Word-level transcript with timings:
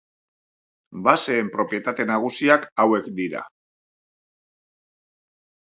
Baseen 1.07 1.51
propietate 1.57 2.07
nagusiak 2.13 2.67
hauek 2.85 3.11
dira. 3.21 3.45